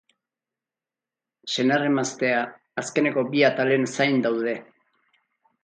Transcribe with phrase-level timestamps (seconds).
[1.55, 2.41] Senar-emaztea
[2.85, 4.59] azkeneko bi atalen zain daude.